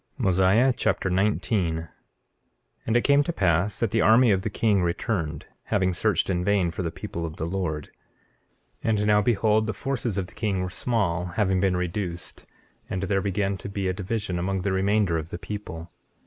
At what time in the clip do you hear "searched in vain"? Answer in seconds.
5.93-6.71